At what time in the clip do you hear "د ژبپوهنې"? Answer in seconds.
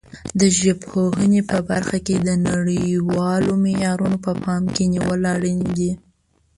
0.39-1.41